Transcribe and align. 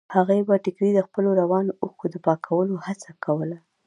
هغې 0.15 0.37
په 0.49 0.55
ټيکري 0.63 0.89
د 0.95 0.99
خپلو 1.07 1.29
روانو 1.41 1.77
اوښکو 1.81 2.05
د 2.13 2.15
پاکولو 2.25 2.75
هڅه 2.85 3.09
کوله. 3.25 3.57